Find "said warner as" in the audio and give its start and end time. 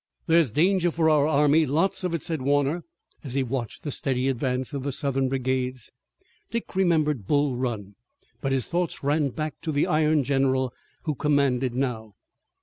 2.23-3.35